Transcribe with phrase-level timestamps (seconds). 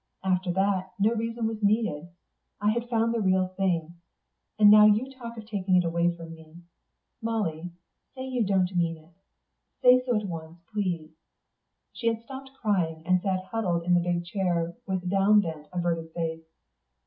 [0.23, 2.09] After that, no reason was needed.
[2.59, 3.97] I had found the real thing....
[4.57, 6.55] And now you talk of taking it away from me.
[7.21, 7.69] Molly,
[8.15, 9.13] say you don't mean it;
[9.83, 11.11] say so at once, please."
[11.93, 16.47] She had stopped crying, and sat huddled in the big chair, with downbent, averted face.